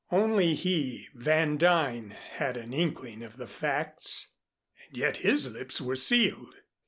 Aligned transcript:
Only 0.11 0.55
he, 0.55 1.09
Van 1.13 1.57
Duyn, 1.59 2.09
had 2.09 2.57
an 2.57 2.73
inkling 2.73 3.21
of 3.23 3.37
the 3.37 3.45
facts, 3.47 4.31
and 4.87 4.97
yet 4.97 5.17
his 5.17 5.51
lips 5.51 5.79
were 5.79 5.95
sealed. 5.95 6.55